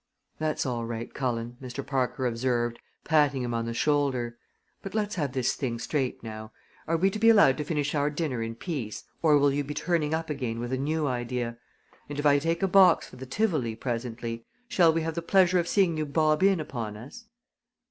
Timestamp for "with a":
10.59-10.77